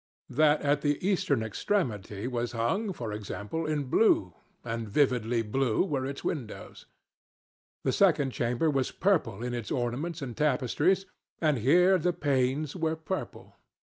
That 0.31 0.63
at 0.63 0.81
the 0.81 0.97
eastern 1.07 1.43
extremity 1.43 2.25
was 2.27 2.53
hung, 2.53 2.91
for 2.91 3.13
example, 3.13 3.67
in 3.67 3.83
blue—and 3.83 4.89
vividly 4.89 5.43
blue 5.43 5.85
were 5.85 6.07
its 6.07 6.23
windows. 6.23 6.87
The 7.83 7.91
second 7.91 8.31
chamber 8.31 8.71
was 8.71 8.89
purple 8.89 9.43
in 9.43 9.53
its 9.53 9.69
ornaments 9.69 10.23
and 10.23 10.35
tapestries, 10.35 11.05
and 11.39 11.59
here 11.59 11.99
the 11.99 12.13
panes 12.13 12.75
were 12.75 12.95
purple. 12.95 13.57